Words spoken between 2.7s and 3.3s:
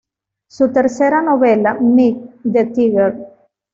Tiger!